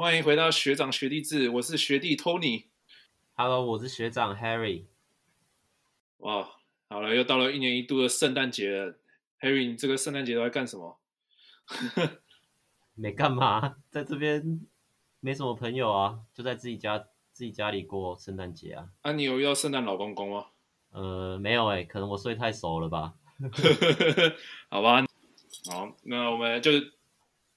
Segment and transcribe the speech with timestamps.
[0.00, 2.66] 欢迎回到学长学弟制，我是学弟 Tony。
[3.34, 4.84] Hello，我是学长 Harry。
[6.18, 6.48] 哇，
[6.88, 8.96] 好了，又到了一年一度的圣诞节了。
[9.40, 11.00] Harry，你这个圣诞节都在干什么？
[12.94, 14.60] 没干嘛，在这边
[15.18, 16.96] 没什么朋友啊，就在自己家
[17.32, 18.90] 自己家里过圣诞节啊。
[19.02, 20.46] 啊，你有遇到圣诞老公公吗？
[20.92, 23.14] 呃，没有诶、欸，可能我睡太熟了吧。
[24.70, 25.04] 好吧，
[25.72, 26.70] 好，那我们就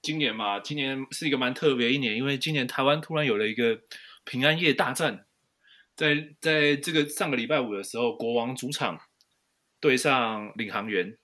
[0.01, 3.79] 今年嘛，今年是一个蛮特别的一年，因为今年台湾突然有了一个
[4.23, 5.25] 平安夜大战，
[5.95, 8.99] 在在这个上个礼拜五的时候，国王主场
[9.79, 11.17] 对上领航员。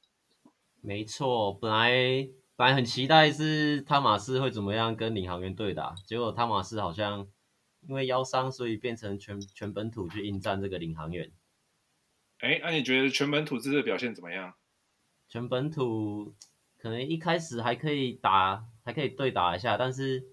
[0.81, 7.27] 没错，本来本来很期待是汤马斯会怎么样跟领航员对打，结果汤马斯好像
[7.87, 11.31] 因为腰伤，所以变成全全本土去应战这个领航员。
[12.39, 14.53] 哎，那、啊、你觉得全本土这次表现怎么样？
[15.27, 16.35] 全本土
[16.79, 20.23] 可能一开始还可以打，还可以对打一下，但是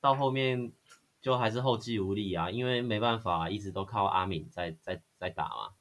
[0.00, 0.72] 到后面
[1.20, 5.74] 就还是后继无力啊，因为没办法一直都靠阿敏在在在打嘛，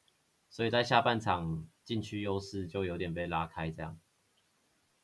[0.49, 3.97] 所以在下半场禁区优势就有点被拉开这样。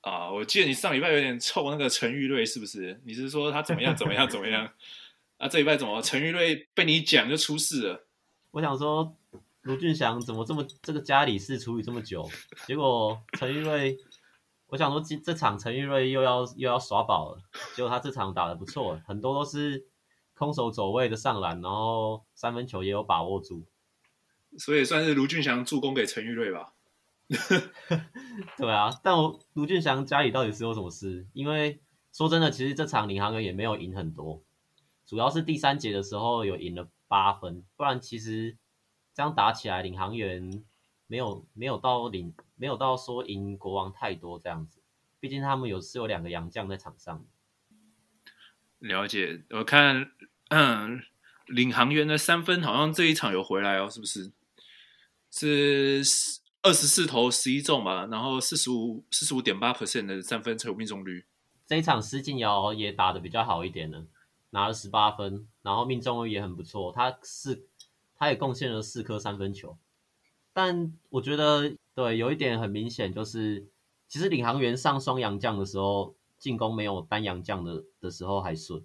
[0.02, 3.00] 啊，我记得你上礼拜有点臭那个陈玉瑞是不是？
[3.06, 4.74] 你是说他怎么样怎么样怎么样？
[5.38, 8.06] 啊，这礼拜怎么陈玉瑞被你讲就出事了？
[8.52, 9.16] 我想说。
[9.64, 12.28] 卢俊祥怎么这么这个家里事处理这么久？
[12.66, 13.96] 结果陈玉瑞，
[14.72, 17.42] 我想说这这场陈玉瑞又要又要耍宝了。
[17.76, 19.86] 结果他这场打得不错，很多都是
[20.34, 23.66] 空手走位的上篮，然后三分球也有把握住，
[24.58, 26.74] 所以算是卢俊祥助攻给陈玉瑞吧。
[28.58, 31.28] 对啊，但我卢俊祥家里到底是有什么事？
[31.34, 31.82] 因为
[32.14, 34.42] 说真的，其实这场领航员也没有赢很多，
[35.06, 38.58] 主要是第三节的时候有赢了八分，不然其实。
[39.14, 40.64] 这样打起来，领航员
[41.12, 44.80] 没有没有到领没有到说赢国王太多这样子，
[45.20, 47.26] 毕竟他们有是有两个洋将在场上。
[48.80, 50.10] 了解，我看
[50.48, 51.02] 嗯，
[51.48, 54.32] 领航员的三分好像这一场有回来哦，是不是？
[55.30, 56.02] 是
[56.62, 61.26] 二十四投十一中嘛，然后四十五四十五点八 percent 的三分球命中率。
[61.68, 64.08] 这一场施晋尧也打的比较好一点呢，
[64.52, 67.68] 拿了十八分，然后命中率也很不错，他是。
[68.16, 69.76] 他也贡献了四颗三分球，
[70.54, 73.70] 但我觉得对有一点很明显，就是
[74.08, 78.84] 其实领航员上双洋将的时候，进攻没有单洋将的的时候还顺。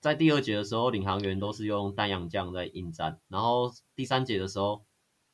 [0.00, 4.84] 在第二节的时候，领航员都是用单洋将在应战，然后第三节的时候，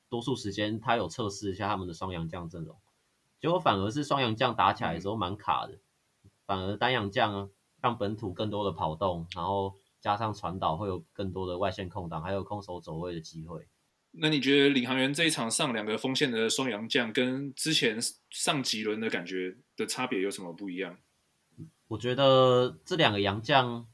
[0.08, 2.76] 多数时间他有测试一下他们的双洋将阵容，
[3.40, 5.78] 结果反而是双洋将打起来的时候蛮卡的，
[6.46, 7.50] 反而单洋将
[7.80, 9.74] 让本土更多的跑动，然后。
[10.00, 13.66] 加上传导会有更多的外线空档，还有空手走位的机会。
[14.12, 17.98] 那你觉得领航员这一场上两个锋线的双阳将，跟之前
[18.30, 20.98] 上几轮的感觉的差别有什么不一样？
[21.88, 23.86] 我觉得这两个洋将，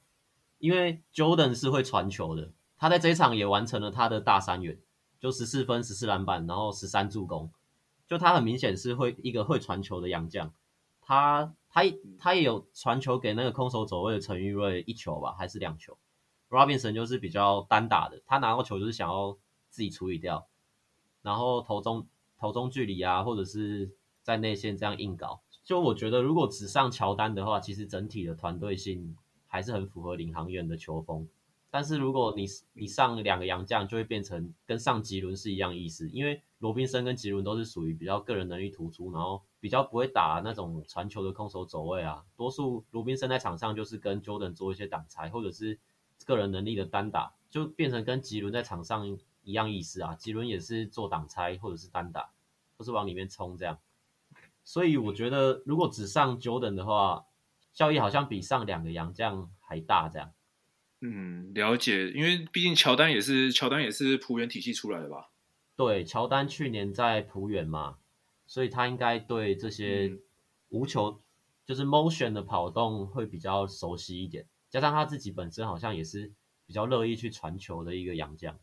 [0.59, 4.79] 因为 Jordan 是会传球的，他在这一场也完成了他的大三元，
[5.21, 7.51] 就十四分、十四篮板，然后十三助攻，
[8.07, 10.53] 就他很明显是会一个会传球的洋将，
[11.01, 11.55] 他。
[11.77, 11.83] 他
[12.21, 15.99] 他也有传球给那个空手走位的陈玉瑞一球吧，还是两球
[16.49, 19.37] ？Robinson 就是比较单打的，他拿到球就是想要
[19.75, 20.47] 自己处理掉，
[21.21, 22.07] 然后投中
[22.39, 23.91] 投中距离啊，或者是
[24.23, 25.41] 在内线这样硬搞。
[25.65, 29.17] 就我觉得，如果只上乔丹的话，其实整体的团队性
[29.49, 31.27] 还是很符合领航员的球风。
[31.73, 42.25] 但是如果你你上两个洋将，就会变成跟上吉伦是一样意思，因为罗宾森跟吉伦都是属于比较个人能力突出，然后比较不会打那种传球的空手走位啊。
[42.37, 45.81] 多数罗宾森在场上就是跟 Jordan 做一些挡拆，或者是
[46.25, 50.15] 个人能力的单打，就变成跟吉伦在场上一样意思啊。
[50.17, 52.33] 吉伦也是做挡拆或者是单打，
[52.77, 53.79] 都是往里面冲这样。
[54.65, 57.27] 所以我觉得如果只上 Jordan 的话，
[57.73, 60.33] 效益好像比上两个洋将还大这样。
[61.01, 65.31] 嗯，了解，因为毕竟乔丹也是乔丹也是浦原体系出来的吧？
[65.77, 67.99] 对，乔丹去年在浦原嘛，
[68.47, 70.19] 所以他应该对这些
[70.69, 71.21] 无球、嗯、
[71.67, 74.47] 就是 motion 的跑动会比较熟悉一点。
[74.71, 76.33] 加上他自己本身好像也是
[76.65, 78.59] 比较乐意去传球的一个洋将。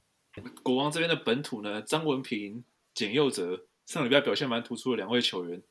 [0.63, 2.63] 国王这边的本土呢，张文平、
[2.94, 5.62] 简佑哲上礼拜表现蛮突出的两位球员。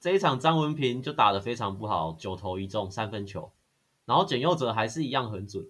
[0.00, 3.52] 这一场张文平就打得非常不好，九投一中三分球，
[4.04, 5.66] 然后简佑哲还是一样很准。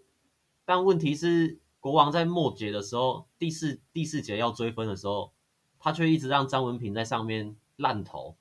[0.65, 5.33] 但问题是，国王在末节的时候，第四第四节要追分的时候，
[5.79, 8.37] 他却一直让张文平在上面烂投。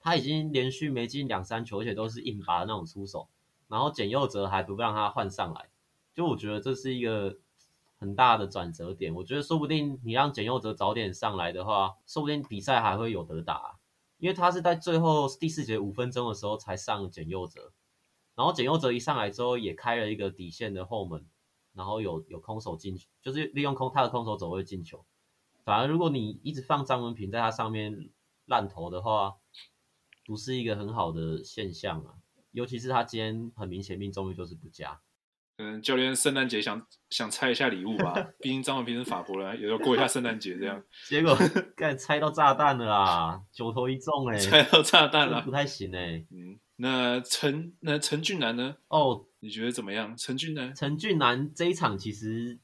[0.00, 3.28] 他已经连续没进两三球，而且都是硬拔的那种出手。
[3.68, 5.68] 然后简佑哲还不让他换上来，
[6.14, 7.38] 就我觉得这是一个
[7.98, 9.14] 很大的转折点。
[9.14, 13.78] 我觉得说不定你让简佑哲早点上来的话，说不定比赛还会有得打。
[14.18, 17.72] 因为他是在最后第四节五分钟的时候才上简佑哲。
[18.34, 21.26] 然后简佑哲一上来之后也开了一个底线的后门，
[21.72, 25.04] 然后有有空手进，就是利用空他的空手走位进球。
[25.64, 28.10] 反而如果你一直放张文平在他上面
[28.46, 29.36] 烂投的话，
[30.24, 32.14] 不是一个很好的现象啊。
[32.50, 35.00] 尤其是他今天很明显命中率就是不佳。
[35.60, 40.80] 嗯，教练圣诞节想想拆一下礼物吧， 毕竟张文平是法国人，也要过一下圣诞节这样。
[41.08, 41.36] 结果
[41.76, 46.26] 该拆到炸弹了啦，九头一中哎、欸，拆到炸弹了，不太行哎、欸。
[46.30, 48.76] 嗯，那陈那陈俊南呢？
[48.86, 50.16] 哦，你觉得怎么样？
[50.16, 50.72] 陈俊南？
[50.72, 52.60] 陈俊南这一场其实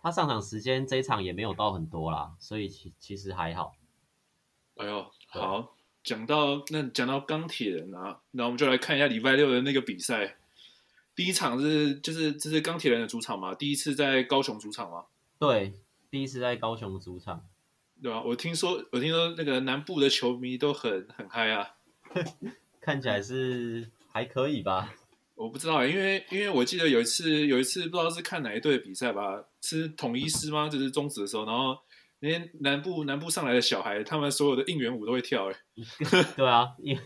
[0.00, 3.74] 他上场时间这一场也没有到很多啦，所以其其实还好。
[4.76, 10.38] 哎呦，好，讲到那讲到钢铁人啊，那我们就来看一下礼拜六的那个比赛。
[11.14, 13.54] 第一场是就是这是钢铁人的主场嘛？
[13.54, 15.04] 第一次在高雄主场嘛？
[15.38, 15.74] 对，
[16.10, 17.44] 第一次在高雄主场，
[18.02, 18.22] 对吧？
[18.22, 21.74] 我听说我听说那个南部的球迷都很很嗨啊，
[22.80, 24.94] 看起来是还可以吧？
[25.34, 30.68] 我不知道，因为因为我记得有一次有一次不知道是看哪一队的比赛吧，是统一师吗？
[30.68, 31.76] 就是中止的时候，然后
[32.20, 35.56] 那些南部南部上来的小孩，他们所有的应援舞都会跳哎。
[36.36, 36.96] 对啊，因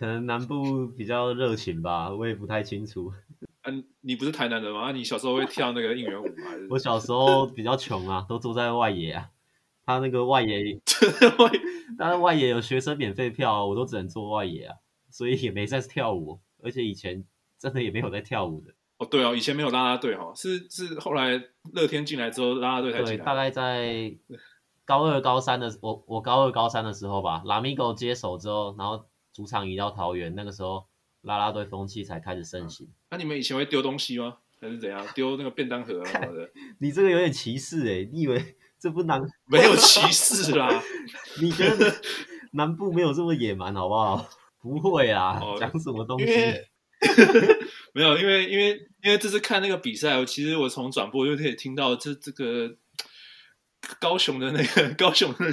[0.00, 3.12] 可能南部比较热情吧，我也不太清楚。
[3.64, 4.92] 嗯、 啊，你不是台南人吗？
[4.92, 6.44] 你小时候会跳那个应援舞吗？
[6.70, 9.28] 我小时候比较穷啊，都住在外野啊。
[9.84, 10.80] 他那个外野，
[11.38, 11.52] 外，
[11.98, 14.76] 他的外野有学生免费票，我都只能坐外野啊，
[15.10, 16.40] 所以也没在跳舞。
[16.62, 17.22] 而且以前
[17.58, 18.72] 真的也没有在跳舞的。
[18.96, 21.42] 哦，对哦，以前没有啦啦队哈，是是后来
[21.74, 23.22] 乐天进来之后，啦啦队才进来。
[23.22, 24.14] 大概在
[24.86, 29.04] 高二高三的我，我高二高三的时候吧，拉米狗接手之后，然后。
[29.32, 30.86] 主场移到桃园，那个时候
[31.22, 32.88] 拉拉队风气才开始盛行。
[33.10, 34.38] 那、啊、你们以前会丢东西吗？
[34.60, 35.06] 还是怎样？
[35.14, 36.50] 丢那个便当盒啊什么的？
[36.80, 38.08] 你这个有点歧视哎！
[38.12, 39.20] 你以为这不难？
[39.46, 40.82] 没有歧视啦。
[41.40, 41.94] 你觉得
[42.52, 44.28] 南部没有这么野蛮好不好？
[44.60, 46.26] 不会啊，讲、哦、什么东西？
[47.94, 52.76] 没有，因为因为因为这次看那个比赛，其实我从转播就可以听到这这个
[53.98, 55.46] 高雄的那个高雄的。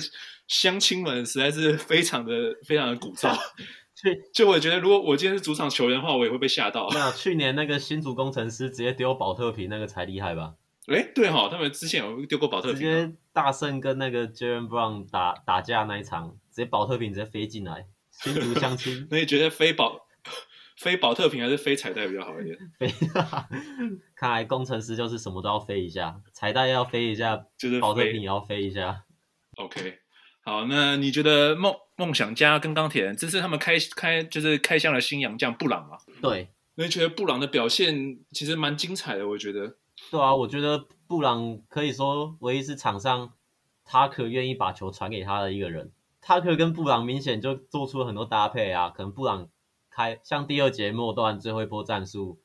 [0.47, 2.33] 乡亲们实在是非常的
[2.63, 3.37] 非常的鼓噪，
[3.95, 6.87] 去 就我觉得，如果我今天是主场球员的话，我也会被吓到。
[6.91, 10.55] 那去年那个新竹工程师直接丢保特瓶，那个才厉害吧？
[10.87, 19.05] 哎，对哈，他们之前有丢过保特瓶，直接大圣跟那个 Jaylen Brown 打打架那一场，直接保特瓶直接飞进来，新竹乡亲。
[19.11, 20.07] 那你觉得飞保
[20.77, 22.57] 飞保特瓶还是飞彩带比较好一点？
[22.79, 22.87] 飞，
[24.15, 29.03] 看来工程师就是什么都要飞一下，彩带要飞一下，就是保特瓶也要飞一下。
[29.57, 29.99] OK。
[30.47, 35.99] 好，那你觉得梦梦想家跟钢铁人这次他们开开就是开箱了新洋将布朗啊？
[36.21, 39.75] 对，那你觉得布朗的表现其实蛮精彩的，我觉得。
[40.09, 43.33] 对啊，我觉得布朗可以说唯一是场上
[43.83, 45.91] 他可愿意把球传给他的一个人。
[46.21, 49.49] 塔克跟布朗明显就做出了很多搭配啊，可能布朗
[49.89, 52.39] 开像第二节末段最后一波战术，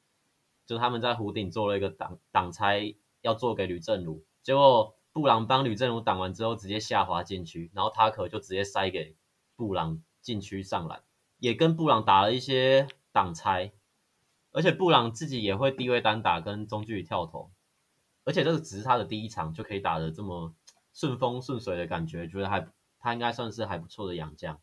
[0.67, 4.97] 就他们在湖顶做了一个挡挡拆，要做给吕正儒，结果。
[5.13, 9.15] 布朗帮吕政儒挡完之后，直接下滑禁区，然后塔克就直接塞给
[9.57, 11.03] 布朗禁区上篮，
[11.39, 13.73] 也跟布朗打了一些挡拆，
[14.53, 17.51] 而且布朗自己也会低位单打跟中距离跳投，
[18.25, 20.55] 而且这个只是他的第一场就可以打得这么
[20.95, 22.67] 顺风顺水的感觉，觉得还
[22.99, 24.59] 他应该算是还不错的洋将。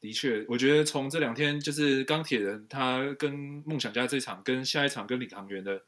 [0.00, 3.32] 的确，我觉得从这两天就是钢铁人他跟
[3.64, 5.84] 梦想家这场跟下一场跟领航员的，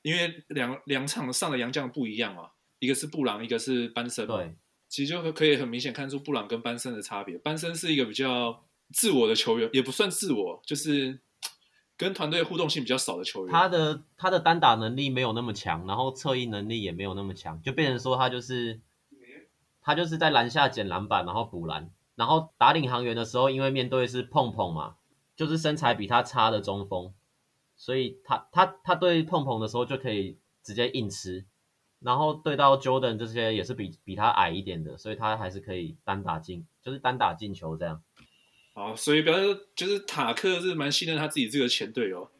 [0.00, 2.52] 因为两两场上的洋将不一样嘛。
[2.82, 4.26] 一个是布朗，一个是班森。
[4.26, 4.56] 对，
[4.88, 7.38] 其实就可以很明显看出布朗跟班森的差别。
[7.38, 11.20] 班森是一个比较自我的球员，也不算自我，就是
[11.96, 13.52] 跟团队互动性比较少的球员。
[13.52, 18.80] 他的他的单打能力没有那么强，然后策应能力也没有那么强，就变成说他就是
[19.80, 24.96] 他就是在篮下捡篮板，然后补篮，然后打领航员的时候，因为面对是碰碰嘛，
[25.36, 27.14] 就是身材比他差的中锋，
[27.76, 31.46] 所以他他他对碰碰的时候就可以直接硬吃。
[32.04, 38.02] 然后对到 Jordan 这些也是比比他矮一点的，所以他还是可以单打进，就是单打进球这样。
[38.74, 42.30] 好，所以表示就是塔克是蛮信任他自己这个前队友。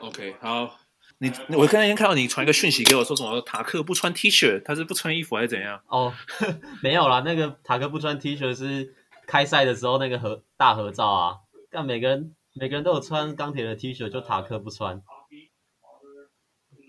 [0.00, 0.76] OK，好，
[1.18, 5.80] 你我刚才看到你传一个讯息给我，说什么塔克不穿 T 恤，他是不穿衣服还是怎样？
[5.86, 6.12] 哦，
[6.82, 8.94] 没有啦，那个塔克不穿 T 恤是
[9.26, 11.36] 开赛的时候那个合大合照啊，
[11.70, 15.00] 但每个人每个人都有穿钢铁的 T 恤，就塔克不穿。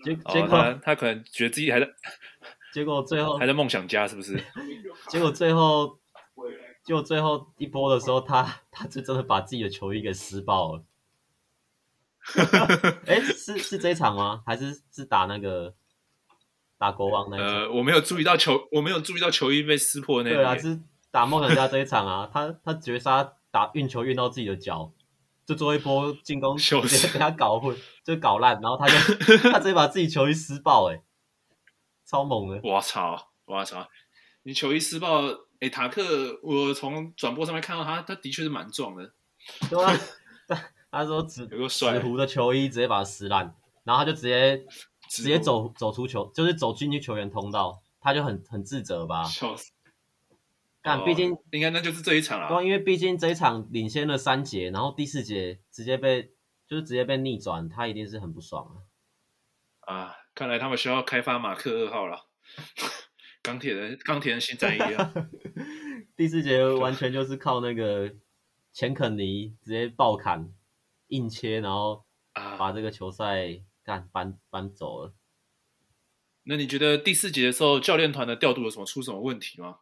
[0.04, 1.88] 结结果、哦、他，他可能觉得自己还在，
[2.72, 4.38] 结果最后还在梦想家是不是？
[5.08, 5.98] 结果最后
[6.84, 10.84] 结果最后一波的时候，他他就真的把自己的球衣给撕爆了。
[13.06, 14.42] 哎、欸，是是这一场吗？
[14.46, 15.74] 还是是打那个
[16.78, 17.48] 打国王那一场？
[17.48, 20.30] 呃，我没有注意到球，我没有注意到球衣被撕破那。
[20.30, 20.80] 对啊，是
[21.10, 24.92] 打梦想家这一场啊，他他绝杀打运球运到自己的脚，
[25.46, 28.94] 就做一波进攻， 直接 被他搞混，就搞烂，然后他就
[29.50, 31.02] 他直接把自己球衣撕爆，哎，
[32.06, 32.60] 超猛的！
[32.62, 33.88] 我操，我操，
[34.42, 35.22] 你球衣撕爆，
[35.60, 39.12] 哎，塔克，我从转播上面看到他，他的确是蛮壮的，
[39.68, 39.92] 对啊，
[40.48, 44.64] 他他说紫紫湖的球衣直接把他撕烂，然后他就直接
[45.08, 49.72] 直接走走出球，就是走进去球员通道，他就很很自责吧，笑死。
[50.84, 56.34] 但毕竟、哦、应该那就是这一场了，对，因为毕竟这一场领先了三节，然后第四节直接被
[56.68, 58.76] 就是直接被逆转，他一定是很不爽
[59.80, 59.94] 啊！
[59.94, 62.26] 啊，看来他们需要开发马克二号了，
[63.42, 65.14] 钢铁人钢铁人新战役啊！
[66.14, 68.14] 第四节完全就是靠那个
[68.72, 70.52] 钱肯尼直接爆砍
[71.08, 75.14] 硬切，然后把这个球赛干搬搬走了。
[76.42, 79.78] 那你觉得第四节的时候教练团的调度有什么出什么问题吗？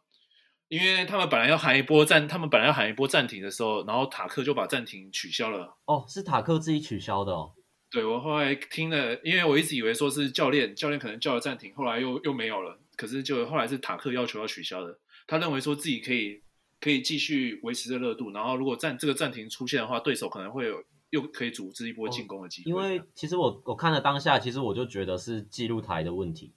[0.73, 5.77] 因为他们本来要喊一波暂，他们本来要喊一波暂停的时候，然后塔克就把暂停取消了。
[5.85, 7.51] 哦，是塔克自己取消的哦。
[7.91, 12.79] 对，我后来听了，因为我一直以为说是教练，教练可能叫了暂停，后来又又没有了。
[12.95, 16.41] 可是就后来是塔克要求要取消的，他认为说自己可以
[16.81, 22.65] 可以继续维持这热度，然后如果暂这个暂停出现的话，对手可能会有又可以组织一波进攻的机会。
[22.65, 26.51] 哦，因为其实我我看了当下，其实我就觉得是记录台的问题。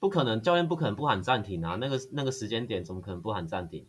[0.00, 1.76] 不可能，教练不可能不喊暂停啊！
[1.76, 3.86] 那个那个时间点怎么可能不喊暂停？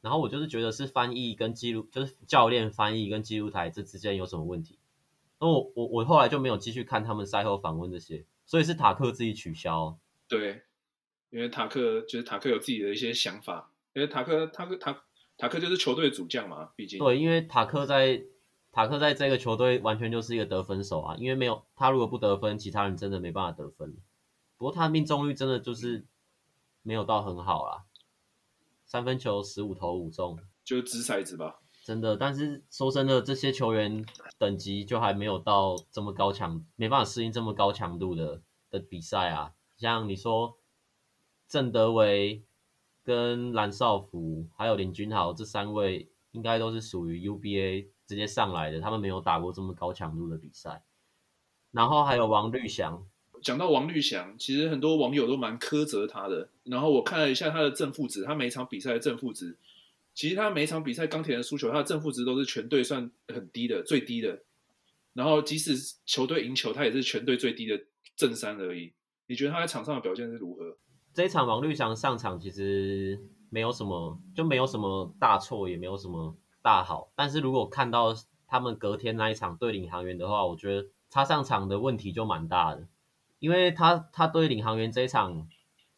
[0.00, 4.78] 然后我就是觉得是翻译跟记录，就是教练翻译跟记录台这之间有什么问题。
[5.40, 9.96] 那我我我后来就没有继续看他们赛后访问这些，所以是塔克自己取消。
[10.26, 10.62] 对，
[11.30, 15.04] 因为塔克就是塔克有自己的一些想法，因为塔克塔克塔
[15.36, 16.98] 塔克就是球队主将嘛，毕竟。
[16.98, 18.24] 对，因为塔克在
[18.72, 23.96] 塔克在这个球队完全就是一个得分手啊，因为没有他如果不得分，其他人真的没办法得分。
[24.58, 26.04] 不过他的命中率真的就是
[26.82, 27.84] 没有到很好啦，
[28.84, 31.60] 三分球十五投五中，就是掷骰子吧。
[31.84, 34.04] 真的，但是说真的，这些球员
[34.36, 39.54] 等级就还没有到这么高强，没办法适应这么高强度的的比赛啊。
[39.76, 40.58] 像你说
[41.46, 42.44] 郑德维、
[43.04, 50.82] 跟蓝少福还有林君豪这三位，应该都是属于 UBA 直接上来的，他们没有打过这么高强度的比赛。
[51.70, 53.06] 然后还有王绿翔。
[53.42, 56.48] 讲到王律翔，其实很多网友都蛮苛责他的。
[56.64, 59.56] 然后我看了一下他的正负值，他每一场比赛的正负值，
[60.14, 64.40] 其实他每一场比赛钢铁人输球，他的正负值都是全队算很低的，最低的。
[65.14, 67.80] 然后即使球队赢球，他也是全队最低的
[68.16, 68.92] 正三而已。
[69.26, 70.76] 你觉得他在场上的表现是如何？
[71.12, 73.18] 这一场王律翔上场其实
[73.50, 77.10] 没有什么，就没有什么大错，也没有什么大好。
[77.16, 78.14] 但是如果看到
[78.46, 82.86] 他们隔天那一场对领航员的话，我觉得他上场的问题就蛮大的。
[83.38, 85.48] 因为他他对领航员这一场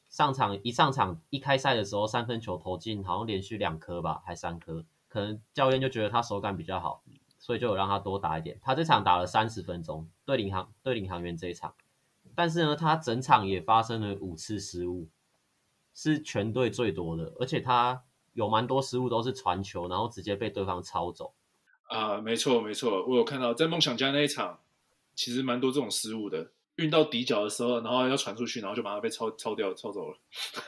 [0.08, 7.02] 上场一上场一开赛的时候三分球投进好像连续两颗吧，还三颗，可能教练就觉得他手感比较好，
[7.38, 8.58] 所以就有让他多打一点。
[8.62, 11.74] 他这场打了三十分钟，对领航对领航员这一场，
[12.34, 15.08] 但是呢，他整场也发生了五次失误，
[15.94, 21.34] 是全队最多的，而且他有蛮多失误都是传球，然后直接被对方抄走。
[21.84, 24.60] 啊、没错没错，我有看到在梦想家那一场，
[25.14, 26.52] 其实蛮多这种失误的。
[26.80, 30.16] 运到底角的时候，然后要传出去，然后就把他被抽抽掉、抽走了。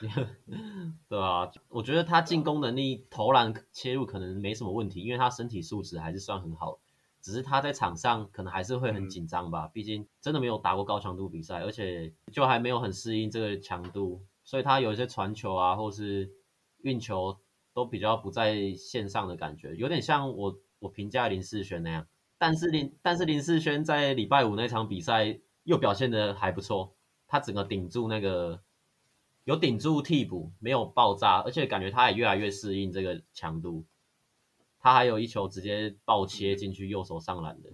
[1.09, 6.78] 对啊，我觉得他进攻能力、投篮切入可能没什么问题，因为他身体素质还是算很好。
[7.23, 16.31] 只是他在场上可能还是会很紧张吧，毕竟真的没有打过高强度比赛，而且就还没有很适应这个强度，所以他有一些传球啊，或是
[16.83, 17.38] 运球
[17.73, 22.07] 都比较不在线上的感觉，有点像我我评价林世轩那样。
[22.38, 25.38] 但是林但是林世轩在礼拜五那场比赛。
[25.64, 26.95] 又表现得还不错，
[27.28, 28.61] 他整个顶住那个，
[29.45, 33.85] 有顶住替补，没有爆炸，而且感觉他也越来越适应这个强度。
[34.81, 37.71] 他还有一球直接爆切进去右手上篮的，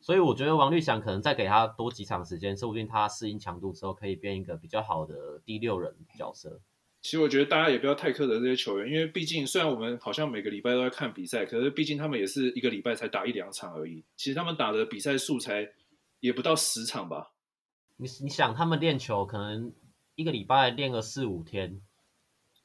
[0.00, 6.60] 所以我觉得王律翔可能再给他多几场时间，说不定他适应强度之后可以变一个比较好的第六人角色。
[7.02, 14.04] 其实我觉得大家也不要太苛责这些球员，因为毕竟虽然我们好像每个礼拜都在看比赛，可是毕竟他们也是一个礼拜才打一两场而已。
[14.14, 15.68] 其实他们打的比赛数才。
[16.20, 17.32] 也不到十场吧。
[17.96, 19.74] 你你想，他们练球可能
[20.14, 21.82] 一个礼拜练个四五天，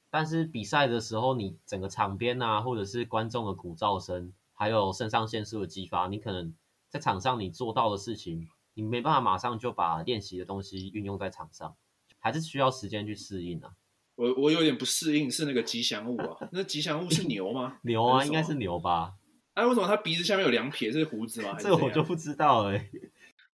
[0.09, 6.53] 但是比赛的时候，你整个场边啊，或者是观众的鼓噪声，还有肾上腺素的激发，你可能
[6.89, 11.75] 在场上你做到的事情，你没办法马上就把练习的东西运用在场上，
[12.19, 13.71] 还是需要时间去适应啊。
[14.15, 17.77] 我我有点不适应，是那个吉祥物啊，那吉祥物是牛吗？
[17.83, 19.15] 牛啊，应该是牛吧？
[19.55, 21.55] 哎，为什么他鼻子下面有两撇是胡子吗？
[21.59, 22.89] 这个我就不知道哎、欸。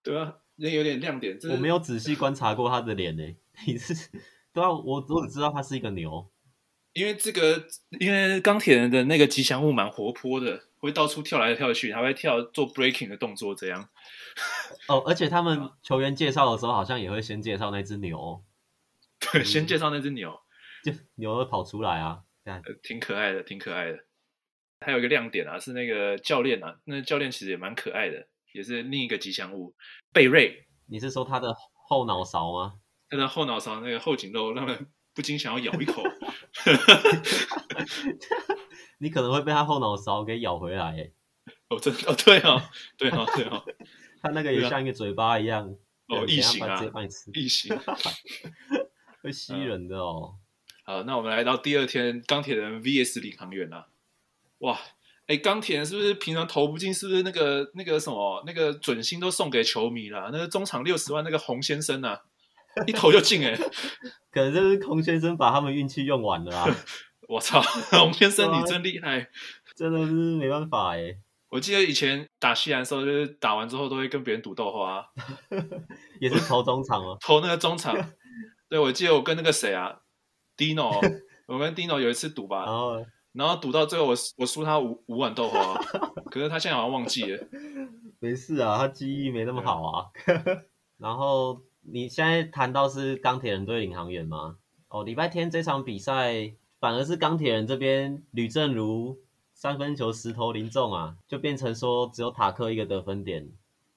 [0.06, 1.36] 对啊，那有点亮点。
[1.50, 3.36] 我没有仔细观察过他的脸呢。
[3.66, 3.92] 你是
[4.52, 6.30] 对啊，我我只知道他是一个牛。
[6.92, 7.66] 因为这个，
[7.98, 13.88] 因为钢铁人的那个吉祥物蛮活泼的，会到处跳来跳去，还会跳做 breaking 的动作，这样。
[14.86, 18.42] 哦，而且他们球员介绍的时候，好像也会先介绍那只牛。
[19.18, 20.38] 对，先介绍那只牛，
[20.84, 24.04] 就牛会跑出来啊，呃，挺可爱的，挺可爱的。
[24.80, 29.74] 还有一个亮点啊，是那个教练啊，那个、教练其实也蛮可爱的，也是另一个吉祥物
[30.14, 30.66] 贝瑞。
[30.86, 32.80] 你是说他的后脑勺吗？
[33.10, 36.02] 他的后脑勺那个后颈肉，让人不禁想要咬一口。
[38.98, 41.12] 你可能会被他后脑勺给咬回来诶。
[41.68, 42.62] 哦，真的哦，对哦，
[42.96, 43.62] 对哦，对哦。
[44.22, 45.76] 他那个也像一个嘴巴一样。
[46.08, 46.82] 哦，异形啊，
[47.34, 47.78] 异形，
[49.22, 50.38] 会吸人的哦。
[50.84, 53.88] 好，那我们来到第二天，钢铁人 VS 领航员啊。
[54.58, 54.78] 哇，
[55.26, 56.92] 哎，钢铁是不是平常投不进？
[56.94, 60.30] 是不是那个那个什么那个准星都送给球迷了？
[60.32, 62.20] 那个中场六十万那个洪先生啊，
[62.86, 63.56] 一投就进哎。
[64.30, 66.76] 可能就是洪先生把他们运气用完了啊。
[67.28, 69.28] 我操，洪先生你真厉害，
[69.74, 71.16] 真的是没办法哎。
[71.48, 75.04] 我记得以前打西兰的时候，就是打完之后都会跟别人赌豆花，
[76.20, 77.96] 也是投中场哦，投那个中场。
[78.68, 80.00] 对，我记得我跟那个谁啊
[80.56, 81.00] ，Dino，
[81.46, 83.04] 我跟 Dino 有一次赌吧，然后
[83.36, 85.74] 然后赌到最后我我输他五五碗豆花，
[86.30, 87.46] 可是他现在好像忘记了。
[88.18, 90.06] 没事啊，他记忆没那么好啊。
[90.98, 94.56] 然后你现在谈到是钢铁人对领航员吗？
[94.88, 99.18] 哦，礼拜天这场比赛反而是钢铁人这边吕正如。
[99.58, 103.48] 三分球十投零中啊，就变成说只有塔克一个得分点，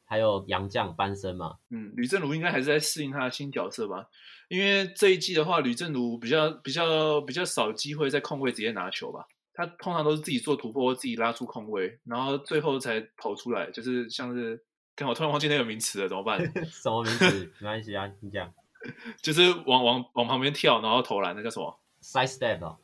[0.09, 1.57] 还有洋将班森嘛。
[1.69, 4.07] 嗯，吕正儒应该还是在适应他的新角色吧，
[4.47, 14.59] 因为这一季的话，吕正儒比较比较比较少机会在空位直接拿球吧，他通常都是自己做突破或自己拉出空位，然后最后才跑出来，就是像是，
[14.95, 16.39] 刚好突然忘记那个名词了，怎么办？
[16.65, 17.53] 什么名词？
[17.59, 18.51] 没关系啊，你讲，
[19.21, 22.77] 就是往往往旁边跳，然后投篮，那叫什么？Side step 啊。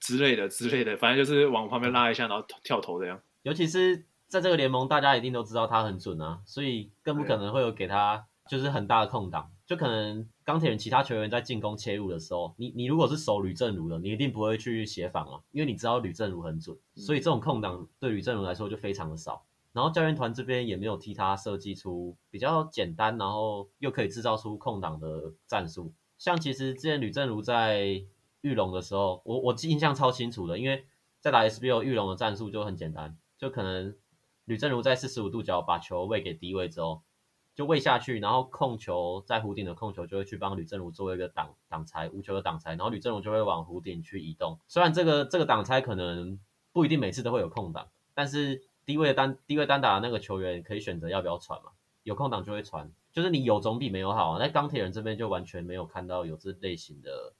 [0.00, 3.20] 之类的之类的，反正就是往旁边拉一下，然后跳投这样。
[3.42, 9.50] 尤其是在这个联盟，大家一定都知道他很准啊，所以更不可能会有给他就是很大的空档。
[9.66, 19.44] 就可能钢铁人其他球员在进攻切入的时候，你你如果是守吕正如的，你一定不会去协防啊，因为你知道吕正如很准，所以这种空档对吕政儒来说就非常的少。
[19.74, 25.92] 然后教练团这边也没有替他设计出比较简单，然后又可以制造出空档的战术。
[26.16, 28.02] 像其实之前吕正如在
[28.40, 30.86] 玉龙的时候，我我印象超清楚的，因为
[31.20, 33.94] 在打 SBO 玉龙的战术就很简单，就可能
[34.48, 37.02] 吕正如在四十五度角把球喂给低位之后，
[37.54, 44.58] 就喂下去，然后控球在弧顶的控球就会去帮吕政儒做一个挡挡拆，无球的挡拆，然后吕正如就会往弧顶去移动。
[44.66, 46.40] 虽然这个这个挡拆可能
[46.72, 51.70] 不一定每次都会有空档，但是低位的单低位单打的那个球员可以选择要不要传嘛，
[52.02, 54.48] 有空档就会传，就是你有总比没有好那。
[54.48, 57.34] 钢铁人这边就完全没有看到有这类型的。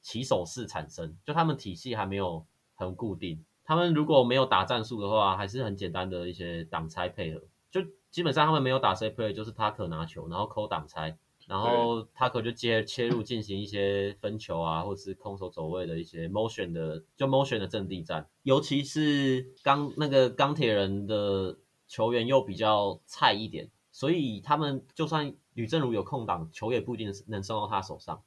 [0.00, 3.42] 起手式产生，就他们体系还没有很固定。
[3.64, 7.40] 他们如果没有打战术的话，还是很简单的一些挡拆配合。
[7.70, 11.16] 就基本上他们没有打 set play，就是他可拿球，然后扣挡拆，
[11.48, 18.28] 然后他可就接切入进行一些分球啊，或者是空手走位的一些 motion 的，就 motion 的阵地战。
[18.42, 28.22] 尤其是钢那个钢铁人的球员又比较菜一点，所以他们就算吕正如有空档，球也不一定能送到他手上。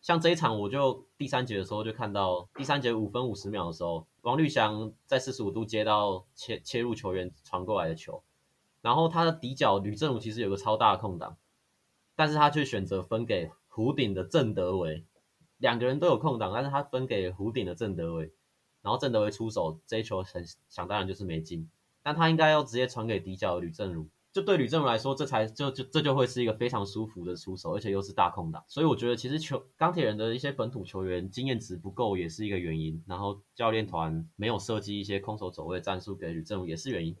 [0.00, 8.22] 像这一场，我就第三节的时候就看到，第三节五分五十秒的时候，王律翔在四十五度接到切切入球员传过来的球，
[8.80, 11.36] 然后他的底角吕政儒其实有个超大的空档，
[12.14, 15.04] 但是他却选择分给弧顶的郑德维，
[15.58, 18.32] 两个人都有空档，但是他分给弧顶的郑德维，
[18.82, 21.68] 然后郑德维出手这一球很想当然就是没进，
[22.02, 24.08] 但他应该要直接传给底角的吕政儒。
[24.32, 37.16] 就对吕政儒来说，这才就就这就会是一个非常舒服的出手，而且又是大空档，所以我觉得其实球钢铁人的一些本土球员经验值不够也是一个原因，然后教练团没有设计一些空手走位战术给吕政儒也是原因，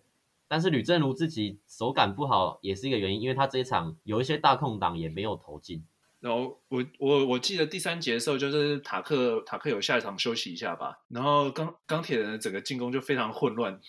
[0.46, 5.84] 但是吕政儒自己手感不好也是一个原因，因为他这一场有一些大空档也没有投进。
[6.20, 13.80] 然后我我我记得第三节的时候，就是塔克塔克有下一场休息一下吧，然后钢钢铁人的整个进攻就非常混乱。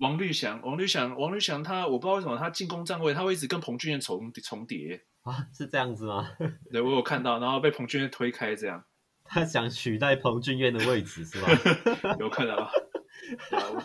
[0.00, 5.46] 王律翔，王律翔，王律翔，他我不知道为什么他进攻站位他会一直跟彭俊彦重重叠啊？
[5.52, 6.32] 是这样子吗？
[6.72, 8.82] 对，我有看到，然后被彭俊彦推开这样。
[9.24, 11.48] 他想取代彭俊彦的位置是吧？
[12.18, 12.68] 有可能啊。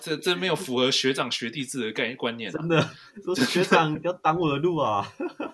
[0.02, 2.90] 这这没有符合学长学弟制的概念观念，真的，
[3.24, 5.06] 说学长要挡我的路啊。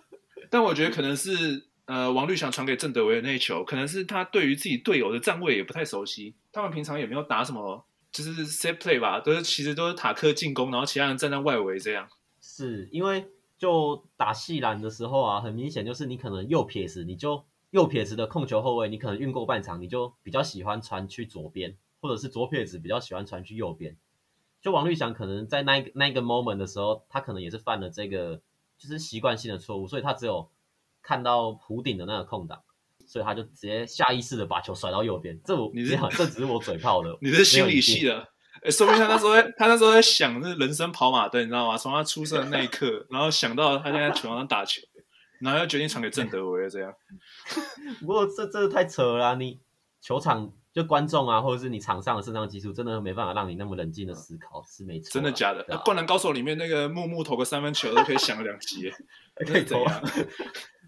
[0.49, 7.85] 但我觉得可能是呃，王律翔传给郑德维的那一球，可能是他对于自己队友的站位也不太熟悉，他们平常也没有打什么。
[8.11, 12.09] 就是 set play 吧，都是其实都是塔克进攻，然后其他人站在外围这样。
[12.41, 23.95] 是因为就打细篮的时候啊，很明显就是你可能右撇子，你就右撇子的控球后卫，你可能运过半场，你就比较喜欢传去左边，或者是左撇子比较喜欢传去右边。
[24.61, 28.41] 就王律翔可能在那那个 moment 的时候，他可能也是犯了这个
[28.77, 30.49] 就是习惯性的错误，所以他只有
[31.01, 32.61] 看到弧顶的那个空档，
[33.11, 35.37] 所以他就直接下意识的把球甩到右边。
[35.43, 38.25] 这我你是这只是我嘴炮的， 你是心理系的。
[38.63, 41.77] 哎，说明他那时候他那时候在想那人生跑马灯，你知道吗？
[41.77, 44.81] 从他出生的那一刻，然后想到他现在在球场上打球，
[45.41, 46.93] 然后要决定传给郑德维这样。
[47.99, 49.59] 不过这这太扯了啊，你
[50.01, 50.53] 球场。
[50.73, 55.09] 就观众啊，或者是你场上的肾上激素，真的没办法让你那么冷静的思考，是没错。
[55.11, 55.65] 真的假的？
[55.83, 58.89] 灌篮高手里面那个木木投个三分球都可以想两集，
[59.45, 60.25] 可以投，直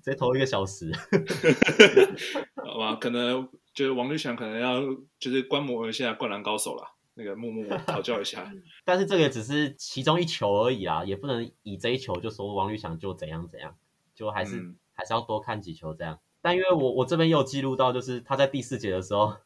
[0.03, 0.91] 接投一个小时。
[2.63, 4.81] 好吧，可能就是王律翔可能要
[5.17, 8.51] 就是观摩一下灌篮高手了，那个木木讨教一下。
[8.85, 13.75] 但是这个只是其中一球而已啊，也不能以这一球就说王律翔就怎样怎样，
[14.13, 16.19] 就还是、嗯、还是要多看几球这样。
[16.41, 19.33] 但因为我我这边又记录到，就是他在第四节的时候。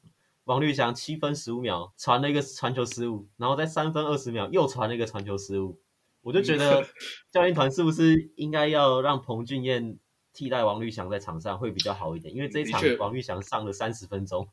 [0.47, 5.77] 王律翔七分十五秒传了一个传球失误，然后在三分二十秒又传了一个传球失误，
[6.21, 6.87] 我就觉得
[7.29, 9.97] 教练团是不是应该要让彭俊彦
[10.37, 12.31] 替代王玉祥在场上会比较好一点？
[12.35, 14.47] 因为这一场王玉祥上了三十分钟，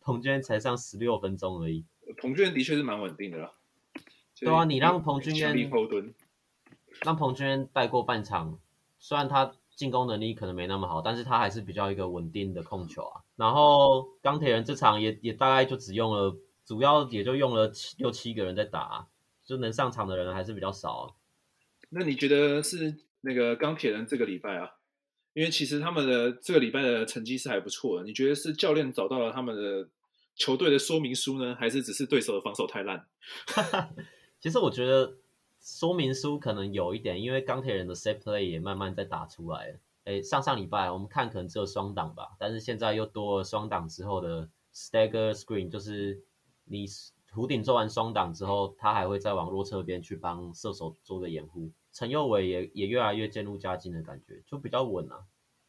[0.00, 1.86] 彭娟才上十六分钟而已。
[2.18, 3.50] 彭娟的确是蛮稳定的啦。
[4.38, 5.56] 对啊，你让彭俊彦
[7.02, 8.58] 让彭俊彦带过半场，
[8.98, 9.52] 虽然他。
[9.76, 13.22] 进攻能力可能没那么好，但是他还是比较一个稳定的控球啊。
[13.36, 19.06] 然后钢铁人这场也也大概就只用了，主要也就用了七六七个人在打啊，
[19.42, 21.04] 就能上场的人还是比较少啊。
[21.88, 24.70] 那你觉得是那个钢铁人这个礼拜啊？
[25.32, 28.04] 因为其实他们的这个礼拜的成绩是还不错的。
[28.04, 29.88] 你觉得是教练找到了他们的
[30.34, 33.06] 球队的说明书呢，还是只是对手的防守太烂？
[34.40, 35.16] 其实我觉得。
[35.62, 39.78] 说明书可能有一点，因为钢铁人的 set play 也慢慢在打出来了。
[40.04, 46.18] 诶，上上礼拜我们看可能只有双挡吧，但是现在又多了双挡之后的 stagger screen，就是
[46.64, 46.86] 你
[47.34, 51.70] 弧顶做完双挡之后，他还会再往弱侧边去帮射手做个掩护。
[51.92, 55.24] 陈佑伟也也越来越渐入佳境的感觉，就比较稳啊。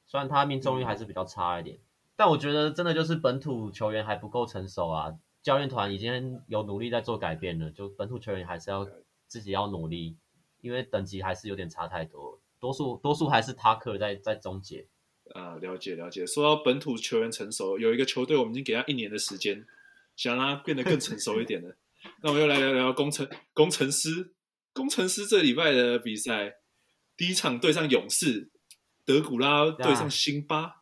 [0.05, 1.81] 虽然他命中率还是比较差一点，嗯、
[2.15, 5.13] 但我觉得真的就是本土球员还不够成熟啊。
[5.41, 8.87] 教练团已经有努力在做改变了，就本土球员还是要。
[9.31, 10.17] 自己要努力，
[10.59, 14.89] 因为等级还是有点差太多，多数多数还是塔克在在终结。
[15.33, 16.27] 啊，了解了解。
[16.27, 19.65] 说到本土球员成熟，有一个球队我们已经给他一年的时间，
[20.21, 21.75] 想让他变得更成熟一点的。
[22.21, 24.33] 那我们又来聊聊工程工程师，
[24.71, 26.53] 工程师这礼拜的比赛，
[27.17, 28.51] 第一场对上勇士，
[29.03, 30.61] 德古拉对上辛巴。
[30.61, 30.73] 啊、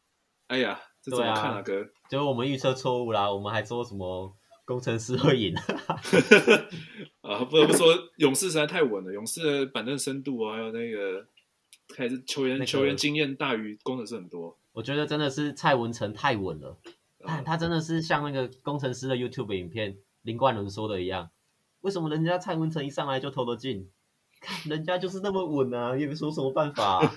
[0.48, 1.88] 哎呀，这怎么看啊，哥？
[2.10, 4.36] 就我们预测错误啦，我们还说什么？
[4.66, 5.56] 工程师会赢
[7.22, 7.44] 啊！
[7.46, 9.14] 不得不说，勇士实在太稳了。
[9.14, 11.26] 勇士的板凳深度啊，还有那个
[11.98, 14.60] 还是球员、那个、球员经验大于工程师很多。
[14.74, 16.78] 我觉得真的是蔡文成太稳了，
[17.24, 21.30] 他他真的是像那个工程师的 YouTube 影片林冠伦说的一样，
[21.82, 23.90] 为什么人家蔡文成一上来就投得进？
[24.42, 27.12] 看人家就是那么稳啊，也没说什么办法、啊。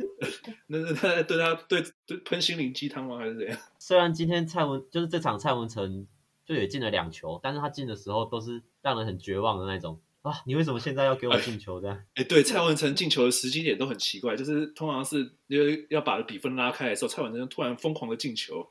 [0.68, 3.18] 那 是他对他对对喷心灵鸡汤吗？
[3.18, 3.58] 还是怎样？
[3.78, 6.06] 虽然今天蔡文就是这场蔡文成。
[6.48, 10.32] 就也进了两球，但是他进的时候都是让人很绝望的那种啊！
[10.46, 12.02] 你为什么现在要给我进球这样？
[12.16, 18.66] 哎、对，蔡文成进球的时机点都很奇怪，就是通常是因为要把比分拉开的时候，蔡文成突然疯狂的进球，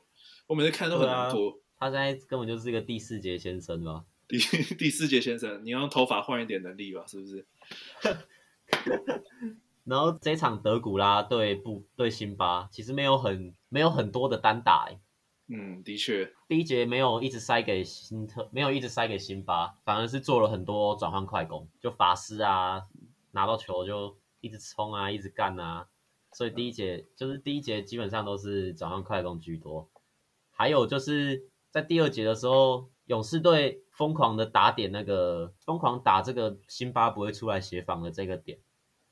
[0.48, 1.56] 我每次看都很难过、啊。
[1.78, 4.04] 他现在根本就是一个第四节先生吧？
[4.26, 4.36] 第
[4.76, 7.04] 第四节先生，你要用头发换一点能力吧？
[7.06, 7.46] 是不是？
[9.84, 15.00] 然后这场德古拉对布对辛巴，其实没有很没有很多的单打、欸
[15.50, 22.82] 嗯，的确，第一节没有一直塞给辛特，没有一直塞给辛巴，反而是做了很多转换快攻，就法师啊，
[23.30, 25.86] 拿到球就一直冲啊，一直干啊，
[26.32, 29.88] 所以第一节就是第一节基本上都是转换快攻居多，
[30.58, 38.58] 还有就是在第二节的时候，勇士队疯狂的打点那个，疯狂打这个辛巴不会出来协防的这个点。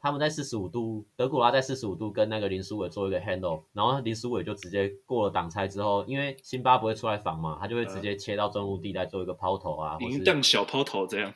[0.01, 11.33] 他们在四十五度，德古拉在四十五度跟那个林书伟做一个 handle，然后林书伟就直接过了挡拆之后，因为辛巴不会出来防嘛，他就会直接切到中路地带做一个抛投啊，淫荡小抛投这样。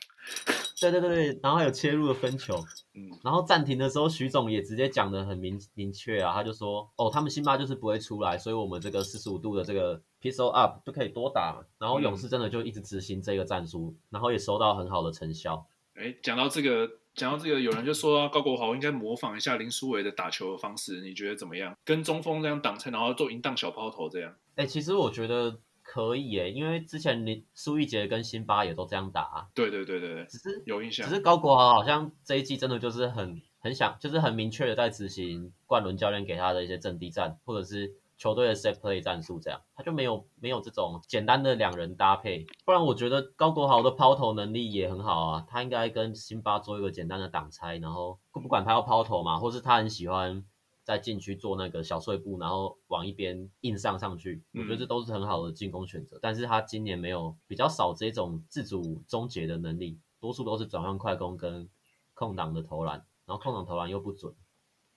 [0.79, 2.53] 对对对，然后还有切入的分球，
[2.93, 15.65] 嗯，然后暂停的时候，徐总也直接讲的很明明确啊，他就说，哦，他们辛巴就是不会出来，所以我们这个四十五度的这个 pistol up 就可以多打，然后勇士真的就一直执行这个战术，然后也收到很好的成效。
[15.95, 16.89] 哎，讲到这个。
[17.13, 21.75] 讲到这个，有人就说高国豪应该模仿一下林书伟的打球的方式，你觉得怎么样？
[21.83, 24.31] 跟中锋这样挡拆，然后做淫荡小抛投这样？
[24.55, 25.59] 哎、欸，其实我觉得
[25.93, 29.23] 可以诶，因为之前林苏奕杰跟辛巴也都这样打。
[29.23, 31.05] 啊对对对对对，只是有印象。
[31.05, 42.45] 只是高国豪好像这一季真的就是很很想，就是很明确的在执行冠伦教练给他的一些阵地战，或者是球队的 set play 战术，这样他就没有没有这种简单的两人搭配。
[42.63, 50.45] 不然我觉得高国豪的抛投能力也很好啊，他应该跟辛巴做一个简单的挡拆，然后不管他要抛投嘛，或是他很喜欢
[50.91, 56.17] 在禁区做那个小碎步，然后往一边硬上上去，我觉得这都是很好的进攻选择。
[56.17, 61.69] 嗯、但是他今年没有比较少这种自主终结的能力，多数都是转换快攻跟
[62.13, 63.05] 空档的投篮。
[63.27, 64.33] 然后空档投篮又不准，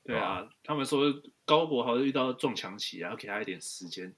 [0.03, 1.05] 对啊，他们说
[1.45, 4.13] 高国豪遇到撞墙期啊，要给他一点时间，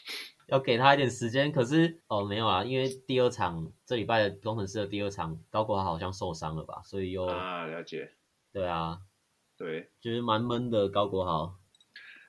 [0.48, 1.52] 要给他一点时间。
[1.52, 8.10] 可是哦，没有啊，因为第二场这礼拜的工程师的第二场，高国豪好像受伤了吧，所以又啊了解，
[8.52, 9.00] 对啊，
[9.58, 11.58] 对，就是蛮闷的高国豪。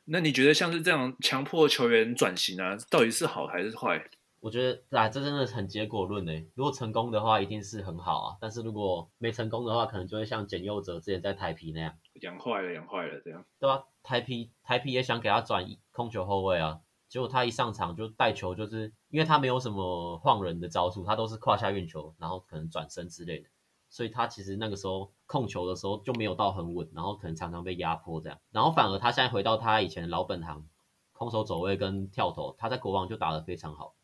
[0.06, 4.04] 那你觉得像是这样强迫球员转型啊，到底是好还是坏？
[4.42, 6.48] 我觉得啊，这真的很结果论诶。
[6.56, 8.38] 如果成功的话，一定是很好啊。
[8.40, 13.46] 但是如果没成功的话，可能就会像简佑哲之前在台皮那样，养坏了，养坏了这样。
[13.60, 23.50] 对啊，台皮台皮也想给他转控球后卫啊，结果他一上场就带球，就是因为他没有什么晃人的招数，他都是胯下运球，然后可能转身之类的，
[23.90, 28.40] 所以他其实那个时候控球的时候就没有到很稳，然后可能常常被压迫这样。
[28.52, 30.68] 然后反而他现在回到他以前的老本行，
[31.12, 33.96] 空手走位跟跳投，他在国王就打得非常好。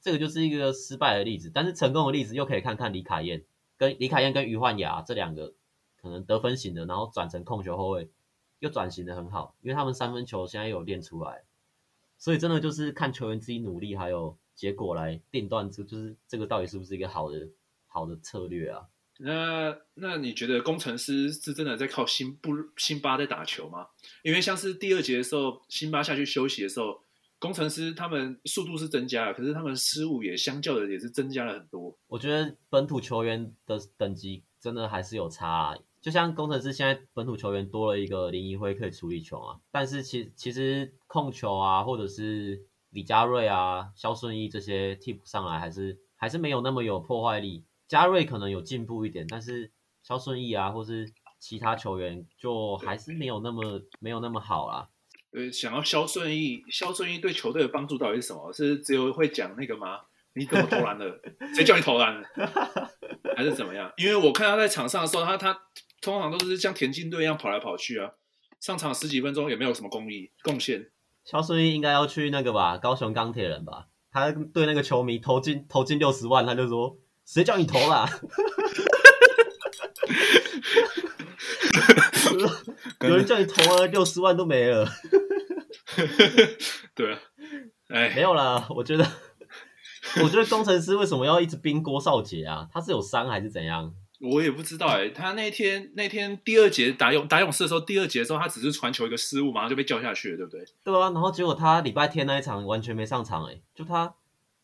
[0.00, 3.44] 这个就是一个失败的例子，但是成功的例子又可以看看李凯燕
[3.76, 5.54] 跟李凯燕跟于焕雅这两个
[6.00, 8.08] 可能得分型的，然后转成控球后卫，
[8.60, 11.42] 又转型的很好，因为他们三分球现在有练出来，
[12.18, 17.48] 所以真的就是看球员自己努力还有结果来定断，这就是这个到底是不是一个好的
[17.86, 18.86] 好的策略啊？
[19.18, 23.86] 那那你觉得工程师是真的在靠辛不辛巴在打球吗？
[24.22, 27.00] 因为像是第二节的时候，辛巴下去休息的时候。
[27.38, 31.94] 工程师他们速度是增加了，可是他们失误也相较的也是增加了很多。
[32.08, 47.64] 我觉得本土球员的等级真的还是有差啊，就像工程师现在本土球员多了一个林宜辉可以处理球啊，但是其其实控球啊，或者是李佳瑞啊、肖顺义这些替补上来，还是还是没有那么有破坏力。
[47.88, 49.70] 家瑞可能有进步一点，但是
[50.02, 54.88] 肖顺义啊，或是其他球员就还是没有那么没有那么好啦。
[55.32, 58.52] 呃，想要肖顺义，肖顺义对球队的帮助到底是什么？
[58.52, 60.00] 是只有会讲那个吗？
[60.34, 61.20] 你怎么投篮的？
[61.54, 62.22] 谁叫你投篮？
[63.36, 63.92] 还是怎么样？
[63.96, 65.58] 因为我看他在场上的时候，他他
[66.00, 68.10] 通常都是像田径队一样跑来跑去啊，
[68.60, 70.90] 上场十几分钟也没有什么功益贡献。
[71.24, 73.88] 肖顺义应该要去那个吧，高雄钢铁人吧？
[74.10, 76.96] 他对那个球迷投进投进六十万，他就说
[77.26, 78.08] ：“谁叫你投啦？”
[83.00, 84.86] 有人叫你投啊，六十万都没了。
[86.94, 87.18] 对啊，
[87.88, 88.66] 哎，没有啦。
[88.70, 89.06] 我觉得，
[90.22, 92.68] 我觉得工程师为什么要一直冰郭少杰啊？
[92.72, 93.94] 他是有伤还是怎样？
[94.20, 95.10] 我也不知道哎、欸。
[95.10, 100.64] 他那天那天第二节打勇打勇士的时候，第二节的时候他只是传球一个失误，马上就被叫下去了，对不对？
[100.84, 101.10] 对啊。
[101.10, 104.14] 然后结果他礼拜天那一场完全没上场哎、欸，就他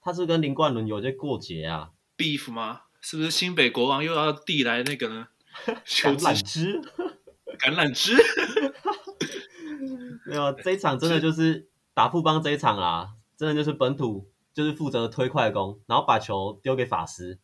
[0.03, 2.83] 他是跟林冠伦有些过节啊？Beef 吗？
[3.01, 5.29] 是不是新北国王又要递来那个 呢？
[5.85, 6.81] 橄榄枝，
[7.59, 8.17] 橄榄枝。
[10.25, 17.41] 没有，这一场真的就是打富邦这一场啦，真的就是本土就是负责推快攻，然后把球丢给法师，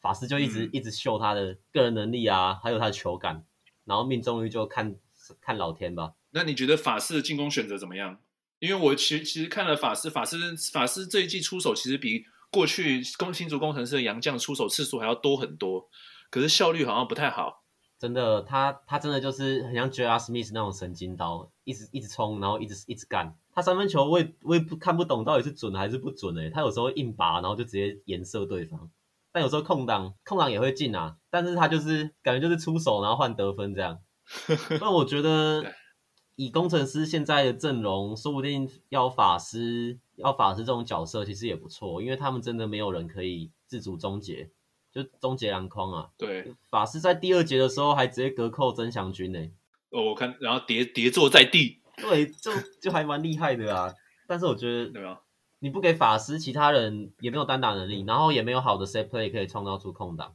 [0.00, 3.44] 法师就一直、嗯、一直秀他的个人能力啊，还有他的球感，
[3.84, 4.96] 然后命中率就看
[5.40, 6.14] 看老天吧。
[6.30, 8.20] 那你觉得法师的进攻选择怎么样？
[8.58, 10.36] 因为我其实其实看了法师，法师
[10.72, 12.24] 法师这一季出手其实比
[12.56, 15.90] 过去工新竹工程师的洋将出手次数还要多很多，
[16.30, 17.64] 可是效率好像不太好。
[17.98, 20.16] 真的，他他真的就是很像 J.R.
[20.16, 23.36] Smith 那种神经刀，一直一直冲，然后一直一直干。
[23.52, 26.48] 他三分球我也我也不看不懂到底是准还是不准诶。
[26.48, 28.90] 他有时候硬拔，然后就直接颜射对方。
[29.32, 33.98] 但有时候空档空档也会进啊，但是他就是感觉就是出手然后换得分这样。
[34.80, 35.74] 那我觉得
[36.36, 44.50] 以工程师现在的阵容，说不定要法师要法师这种角色其实也不错，因为他们真的没有人可以自主终结。
[44.92, 46.08] 就终结篮筐啊！
[46.16, 49.38] 对，法师在第二节的时候还直接隔扣曾祥军呢。
[49.90, 52.50] 哦，我看，然后叠叠坐在地，对，就
[52.80, 53.92] 就还蛮厉害的啊。
[54.26, 55.20] 但是我觉得，对啊，
[55.58, 60.34] 你不给法师，其他人也没有单打能力，然后也没有好的 set play 可以创造出空档。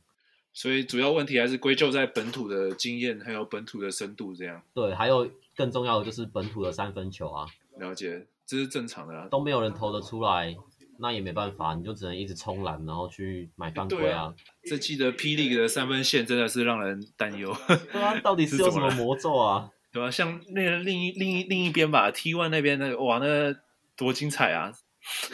[0.53, 4.61] 所以主要问题还是归咎在本土的经验，还有本土的深度这样。
[4.75, 7.47] 对，还有更重要的就是本土的三分球啊。
[7.79, 10.55] 了解，这是正常的啊，都没有人投得出来。
[11.03, 14.31] 那也没办法，你就只能一直冲篮，然后去买犯规啊。
[14.69, 17.51] 这季的霹雳的三分线真的是让人担忧。
[17.91, 19.67] 对啊，到底是有 什么魔咒啊？
[19.91, 20.11] 对吧、啊？
[20.11, 23.55] 像那个另一另一另一边吧，T one 那边那个哇，那个、
[23.97, 24.71] 多精彩啊！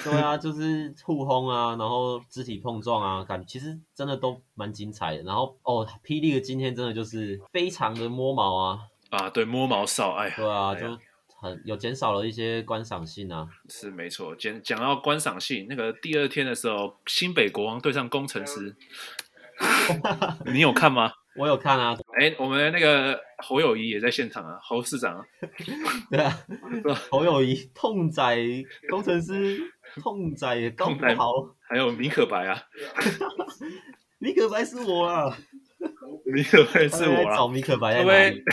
[0.05, 5.23] 对啊，就是互轰啊，然后肢体碰撞啊，感觉其实真的都蛮精彩的。
[5.23, 10.97] 然后哦，霹雳的今天真的就是非常的摸毛啊啊，对，摸毛少，哎，对啊，哎、就
[11.39, 13.47] 很有减少了一些观赏性啊。
[13.69, 18.75] 是没错，讲讲到观赏性，那个第二天的时候，新北国王对上工程师，
[20.51, 21.11] 你有看吗？
[21.37, 25.23] 我有看啊，哎，我们那个侯友谊也在现场啊，侯市长啊，
[26.09, 26.45] 对啊，
[27.11, 28.39] 侯友谊痛宰
[28.89, 29.61] 工程师，
[30.01, 31.31] 痛宰高国豪，
[31.69, 32.59] 还有米可白啊，
[34.17, 35.37] 米可白是我啊，
[36.25, 38.43] 米可白是我啊，找米可白在哪里？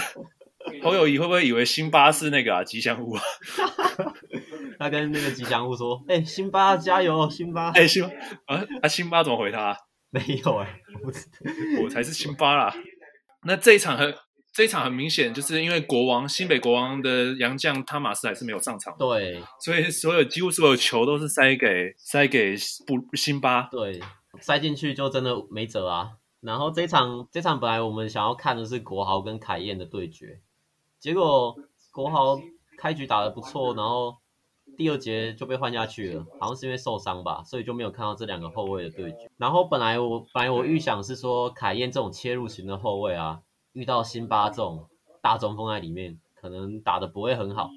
[0.83, 3.23] 侯友宜会不会以为辛巴是那个啊吉祥物啊？
[4.79, 8.11] 他跟那个吉祥物说：“哎、欸，辛巴加油，辛巴！”哎、欸，辛巴
[8.47, 9.77] 啊啊，辛巴怎么回他、啊？
[10.11, 12.75] 没有哎、欸，我才是辛巴啦。
[13.47, 14.15] 那这一场很，
[14.53, 22.55] 这一场很明显，就是因为国王新北国王的洋将汤马斯还是没有上场，对，所以所有几乎所有球都是塞给塞给
[22.87, 24.01] 不辛巴，对，
[24.41, 26.11] 塞进去就真的没辙啊。
[26.41, 30.41] 然后这一场这一场本来我们想要看的是国豪跟凯燕的对决，
[31.05, 31.55] 结果
[31.93, 32.41] 国豪
[32.79, 34.17] 开局打得不错，然后。
[34.79, 39.31] 第二节就被换下去了，好像是因为受伤吧，所以就没有看到这两个后卫的对决。
[39.37, 44.89] 然后本来我本来我预想是说凯燕这种切入型的后卫啊，遇到辛巴这种
[45.21, 47.71] 大中锋在里面，可能打得不会很好。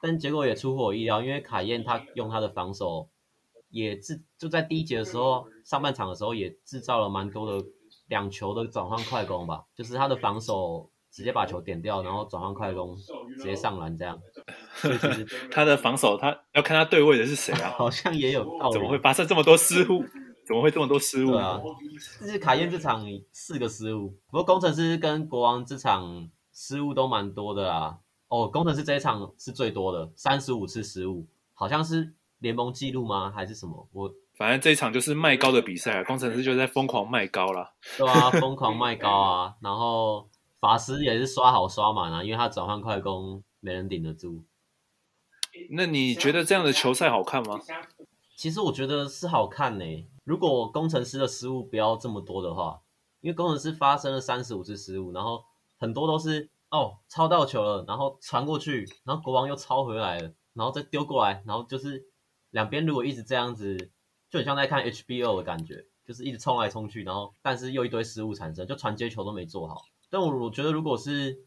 [0.00, 3.08] 但结果也出乎我意料，因为凯燕他用他的防守
[3.68, 7.68] 也制就在第一节的时候，上半场的时候也制造了蛮多的
[8.08, 10.90] 两球的转换快攻吧，就是他的防守。
[11.16, 12.94] 直接把球点掉，然后转换快攻，
[13.38, 14.20] 直接上篮这样。
[15.50, 17.70] 他的防守，他要看他对位的是谁啊？
[17.74, 18.74] 好像也有道理。
[18.74, 20.04] 怎么会发生这么多失误？
[20.46, 21.30] 怎么会这么多失误？
[21.30, 21.58] 对啊，
[22.20, 23.02] 这是卡宴这场
[23.32, 27.96] 四个失误，不过工程师跟国王这场失误都蛮多的啊。
[28.28, 33.32] 哦，工程师这一场是最多的，三十五次失误，好像是联盟纪录吗？
[33.34, 33.88] 还是什么？
[33.94, 37.72] 我反正这一场就是卖高的比赛啊，攻城狮就在疯狂卖高了。
[37.96, 40.28] 对啊，疯狂 卖高啊，然后。
[40.66, 44.44] 法师也是刷好刷满啊，因为他转换快攻没人顶得住。
[45.70, 47.58] 那你觉得这样的球赛好看吗？
[48.36, 50.06] 其实我觉得是好看呢、欸。
[50.24, 52.82] 如果工程师的失误不要这么多的话，
[53.20, 55.42] 因为工程师发生了三十五次失误，然后
[55.78, 62.04] 很多都是哦抄到球了，然后传过去，然后国王又抄回来了，然后再丢过来，然后就是
[62.50, 63.76] 两边如果一直这样子，
[64.28, 69.82] 就很像在看 HBO 的感觉，就是一直冲来冲去，然后但是又一堆失误产生，就传接球都没做好。
[70.10, 71.44] 但我我觉得，如果是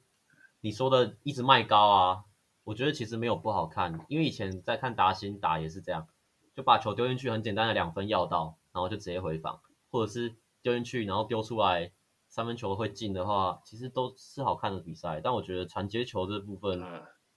[0.61, 2.23] 你说的一直卖高啊，
[2.63, 6.07] 我觉得其实没有不好看，因为以前在看达兴打也是这样，
[6.55, 11.91] 就把球丢进去，很简单的两分要到，然后就直接回防，或者是丢进去然后丢出来
[12.27, 15.21] 三分球会进的话，其实都是好看的比赛。
[15.23, 16.83] 但我觉得传接球这部分，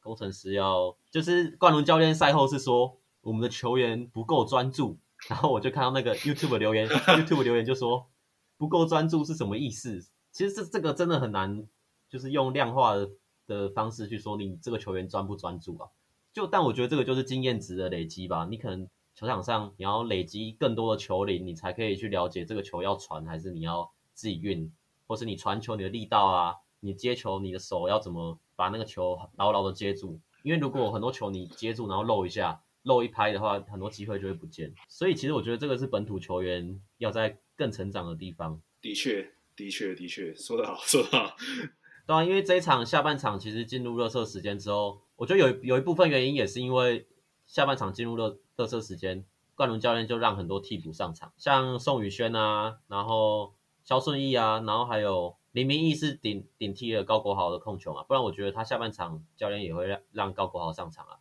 [0.00, 8.10] 工程师要就是冠伦教练赛后是说我们的球员不够专注，然后我就看到那个 YouTube 留言， YouTube 留言就说
[8.58, 10.04] 不够专注是什么意思？
[10.32, 11.66] 其实这这个真的很难，
[12.08, 13.10] 就是用量化的
[13.46, 15.88] 的方式去说你这个球员专不专注啊。
[16.32, 18.48] 就但我觉得这个就是经验值的累积吧。
[18.50, 24.72] 你可能球场上你要累积更多的球龄，你才可以去了解这个球要传还是你要自己运，
[25.06, 30.18] 或是你传球你的力道啊，你接球你的手要怎么把那个球牢牢的接住。
[30.42, 34.74] 因为如果很多球你接住然后漏一下漏一拍的话，很多机会就会不见。
[34.88, 38.62] 所以其实我觉得这个是本土球员要在更成长的地方。
[38.80, 39.30] 的确。
[39.56, 41.36] 的确，的确，说得好，说得好。
[42.06, 47.06] 对啊，因为这一场下半场其实进入热射时间之后，我觉得有有一部分原因也是因为
[47.46, 61.18] 下半场进入热热射时间，冠伦教练就让很多替补上场，像宋宇轩啊，然后肖顺义啊，然后还有林明义是顶顶替了高国豪的控球嘛，不然我觉得他下半场教练也会让让高国豪上场啊，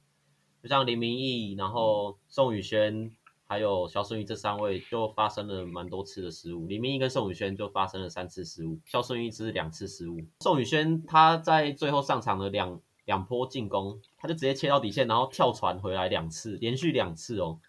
[0.64, 3.16] 就像林明义，然后宋宇轩。
[3.52, 10.22] 还有肖顺义这三位就发生了蛮多次的失误，李明义跟宋宇轩就发生了三次失误，肖顺义只是两次失误。
[10.40, 17.60] 宋宇轩他在最后上场的两两波进攻，他就直接切到底线，然后跳传回来两次，连续两次哦。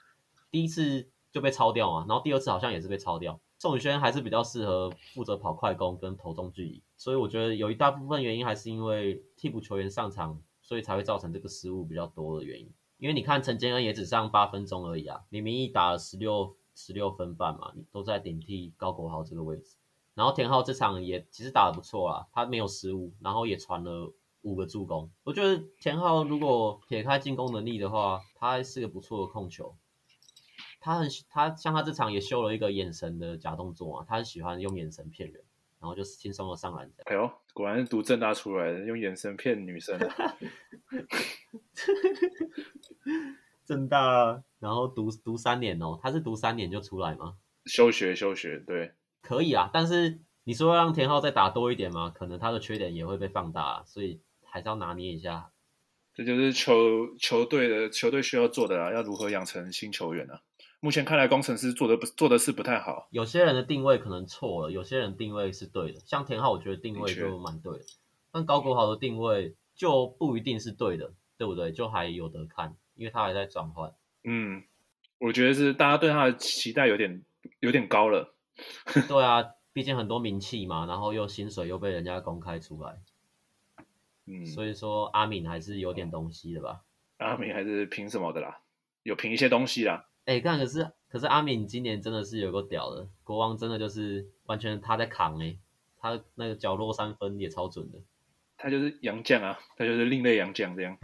[0.53, 3.41] 第一次就被抄掉嘛，然后第二次好像也是被抄掉。
[3.59, 12.71] 宋宇轩还是比较适合负责跑快攻跟投中距离，所以我觉得有一大部分原因还是因为替补球员上场，所以才会造成这个失误比较多的原因。
[13.03, 19.75] 因为你看陈建恩也只上八分钟而已啊，李明义打了十六十六分半嘛，你都在顶替高国豪这个位置。
[20.15, 25.11] 然后田浩这场也其实打得不错啦，他没有失误，然后也传了五个助攻。
[25.25, 29.75] 我觉得田浩如果撇开进攻能力的话，他还是个不错的控球。
[30.79, 35.42] 他很他像他这场也秀了一个眼神的假动作啊，他很喜欢用眼神骗人，
[35.83, 36.89] 然后就是轻松的上篮。
[37.07, 39.99] 哎呦，果然是读政大出来的，用眼神骗女生。
[43.67, 47.37] 正大，然后读读三年哦，他是读三年就出来吗？
[47.67, 49.69] 休学休学，对，可以啊。
[49.73, 52.13] 但是你说要让田浩再打多一点吗？
[52.15, 55.51] 可能他的缺点也会被放大，所以还是要拿捏一下。
[56.15, 60.43] 这就是球球队的球队需要做的啊，要如何养成新球员啊？
[60.85, 63.07] 目前看来，工程师做的不做的事不太好。
[63.13, 66.01] 有些人的定位可能错了，有些人定位是对的。
[66.05, 67.85] 像田浩，我觉得定位就蛮对的，
[68.33, 71.71] 但高国豪的定位就不一定是对的，对不对？
[71.71, 73.95] 就还有得看，因为他还在转换。
[74.25, 74.65] 嗯，
[75.19, 77.23] 我觉得是大家对他的期待有点
[77.61, 78.35] 有点高了。
[79.07, 82.99] 对啊，毕竟很多名气嘛，然后又薪水又被人家公开出来。
[84.27, 86.81] 嗯，所以说阿敏还是有点东西的吧？
[87.19, 88.63] 阿敏还是凭什么的啦？
[89.05, 90.07] 有凭一些东西啦。
[90.25, 95.59] 哎、欸，看可是可是阿敏今年真的是有个屌的，国王真的就是完全他在扛哎、欸，
[95.99, 97.99] 他那个角落三分也超准的。
[98.57, 100.97] 他就是杨将啊，他就是另类杨将这样。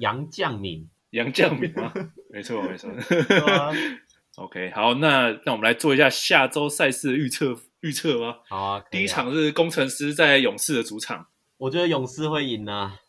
[0.00, 1.92] 杨将敏， 杨将敏吗？
[2.30, 2.90] 没错没错。
[3.46, 3.72] 啊、
[4.36, 8.40] OK，好，那那我们来做一下下周赛事的预测预测吧。
[8.48, 11.28] 好啊，啊第一场是工程师在勇士的主场。
[11.58, 13.00] 我觉得勇士会赢啊！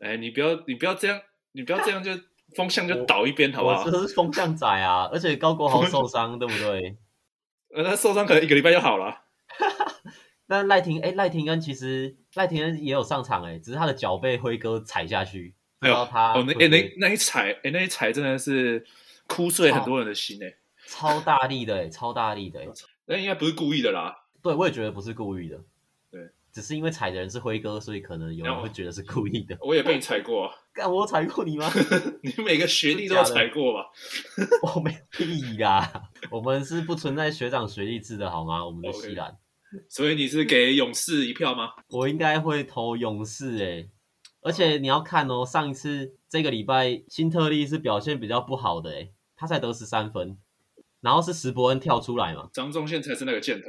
[0.00, 1.20] 哎，你不要，你不要这样，
[1.52, 2.12] 你不要这样，就
[2.54, 3.84] 风向就倒一边，好不好？
[3.84, 5.08] 我这是风向仔啊！
[5.12, 6.96] 而且高国豪受伤，对不对？
[7.74, 9.22] 呃，他受伤可能一个礼拜就好了。
[10.46, 18.84] 那赖廷，哎，赖廷恩其实赖廷恩也有上场，哎，只是他的脚被辉哥踩下去，哎呦，他哦，那哎那那一踩，哎那一踩真的是
[19.26, 20.54] 哭碎很多人的心，哎，
[20.86, 22.66] 超大力的，哎，超大力的，哎，
[23.06, 24.24] 那应该不是故意的啦。
[24.42, 25.58] 对，我也觉得不是故意的。
[26.52, 29.56] 只是因为踩的人是辉哥，所以可能有人会觉得是故意的。
[29.62, 31.70] 我也被你踩过，啊，干我踩过你吗？
[32.22, 33.86] 你每个学弟都有踩过吧？
[34.76, 38.64] 我没屁啦，我们是不存在学长学弟制的好吗？
[38.64, 39.30] 我们的西兰。
[39.30, 39.36] Okay.
[39.88, 41.70] 所以你是给勇士一票吗？
[41.88, 43.90] 我应该会投勇士诶、欸，
[44.42, 50.36] 而且你要看哦，上一次这个礼拜新特利是表现比较不好的诶、欸，他才得十三分，
[51.00, 53.68] 然后是石伯恩跳出来嘛，张宗宪才是那个箭头。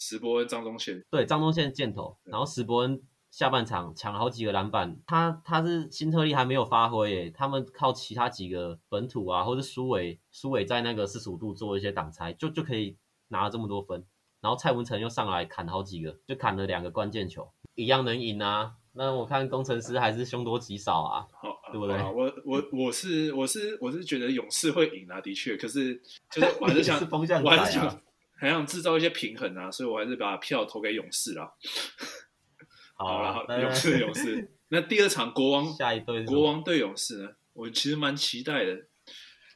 [0.00, 12.96] 石伯恩、张宗宪，对，张宗宪箭头，然后石伯恩下半场抢了好几个篮板，他他是新特利还没有发挥耶，他们靠其他几个本土啊，或者苏伟苏伟在那个四十五度做一些挡拆，就就可以
[13.28, 14.04] 拿了这么多分，
[14.40, 18.72] 然后蔡文成又上来砍了好几个，就砍了两个关键球，一样能赢啊。
[18.92, 21.96] 那我看工程师还是凶多吉少啊，好对不对？
[22.02, 25.94] 我我我是我是我是觉得勇士会赢啊，的确，可是
[26.32, 28.02] 就是 我还是想，是风向我还是想。
[28.40, 31.52] 还想制造一些平衡啊，所以我还是把票投给勇士啦。
[32.96, 34.50] 好了，好，勇士，勇士。
[34.68, 37.28] 那第二场国王下一队，国王对勇士呢？
[37.52, 38.74] 我其实蛮期待的，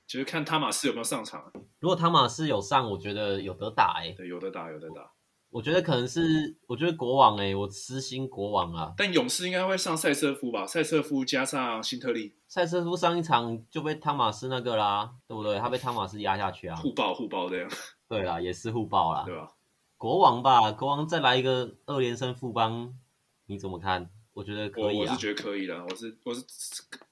[0.06, 1.50] 就是看汤马斯有没有上场。
[1.80, 4.12] 如果汤马斯有上，我觉得有得打哎、欸。
[4.12, 5.10] 对，有得打，有得打。
[5.50, 8.92] 我觉得可能是，我觉得国王哎、欸，我私心国王啊。
[8.96, 10.66] 但勇士应该会上赛瑟夫吧？
[10.66, 12.34] 赛瑟夫加上辛特利。
[12.48, 15.58] 赛瑟夫上一场就被汤马斯那个啦，对不对？
[15.58, 16.74] 他被汤马斯压下去啊。
[16.74, 17.70] 互爆，互爆这样。
[18.08, 19.50] 对啦，也是互爆啦，对吧？
[19.96, 22.94] 国王吧，国王再来一个二连胜富邦，
[23.46, 24.10] 你怎么看？
[24.32, 26.42] 我觉得可以啊，我，我是觉得可以的，我是我是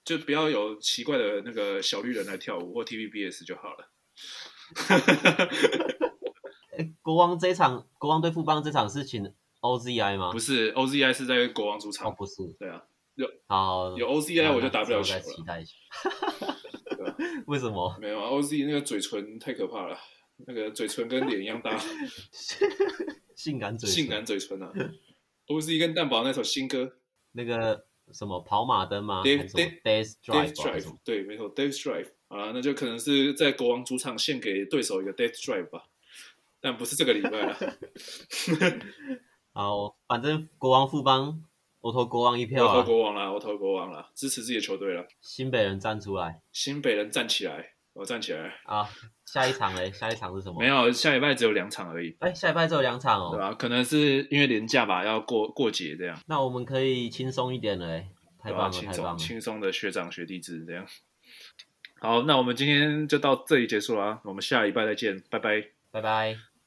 [0.05, 3.89] 就不要有奇怪的那个小绿人来跳舞或 TVBS 就好了。
[6.77, 10.33] 欸、国王这一场，国王对富邦这场是请 OZI 吗？
[10.33, 12.09] 不是，OZI 是在国王主场。
[12.09, 12.83] 哦，不是，对啊，
[13.15, 15.21] 有好有 OZI 我就打不了球了。
[15.21, 15.75] 再期待一下。
[17.47, 17.97] 为什么？
[18.01, 19.97] 没有啊，OZ 那个嘴唇太可怕了。
[20.47, 21.79] 那个嘴唇跟脸一样大，
[23.37, 24.73] 性感嘴性感嘴唇啊
[25.47, 26.97] ！OZ 跟蛋堡那首新歌，
[27.33, 35.85] 那个什么跑马灯吗？Dave Dave Dave Drive，对，没错，Dave Drive 啊，那就可能是在国王主场献给对手一个 Dave Drive 吧，
[36.61, 37.59] 但不是这个礼拜了。
[39.53, 41.45] 好，反正国王富邦，
[41.81, 42.79] 我投国王一票啊！
[42.79, 45.07] 我投国王了，我投国王了，支持自己的球队了。
[45.21, 48.89] 新北人站出来，新北人站起来，我站起来啊！
[49.27, 49.91] 下一场嘞？
[49.93, 50.61] 下一场是什么？
[50.61, 52.17] 没有，下礼拜只有两场而已。
[52.21, 53.55] 哎，下礼拜只有两场哦，对吧？
[53.55, 56.19] 可能是因为年假吧，要过过节这样。
[56.27, 59.19] 那我们可以轻松一点了，哎，太棒了，太棒了！
[59.19, 60.87] 轻松的学长学弟制这样。
[62.01, 66.52] 好，那我们今天就到这里结束了啊，我们下礼拜再见，拜拜，拜拜。